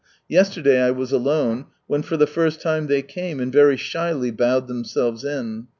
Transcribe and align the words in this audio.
Yesterday 0.27 0.81
I 0.81 0.89
was 0.89 1.11
alone, 1.11 1.65
when 1.85 2.01
for 2.01 2.17
the 2.17 2.25
first 2.25 2.59
time 2.59 2.87
they 2.87 3.03
came, 3.03 3.39
and 3.39 3.53
very 3.53 3.77
shyly 3.77 4.31
bowed 4.31 4.67
themselves 4.67 5.23
in. 5.23 5.67